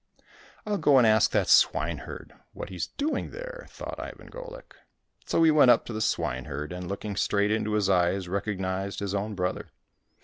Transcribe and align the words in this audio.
"I'll 0.65 0.79
go 0.79 0.97
and 0.97 1.05
ask 1.05 1.29
that 1.29 1.47
swineherd 1.47 2.33
what 2.53 2.69
he's 2.69 2.87
doing 2.87 3.29
there," 3.29 3.67
thought 3.69 3.99
Ivan 3.99 4.31
Golik. 4.31 4.73
So 5.27 5.43
he 5.43 5.51
went 5.51 5.69
up 5.69 5.85
to 5.85 5.93
the 5.93 6.01
swineherd, 6.01 6.71
and, 6.73 6.87
looking 6.89 7.15
straight 7.15 7.51
into 7.51 7.73
his 7.73 7.87
eyes, 7.87 8.27
recognized 8.27 8.97
his 8.99 9.13
own 9.13 9.35
brother. 9.35 9.69